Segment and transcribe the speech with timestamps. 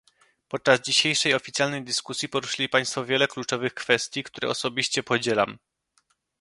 [0.47, 5.57] Podczas dzisiejszej oficjalnej dyskusji poruszyli państwo wiele kluczowych kwestii, które osobiście podzielam